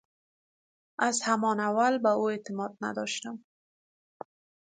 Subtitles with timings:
[0.99, 3.45] از همان اول به او اعتماد نداشتم.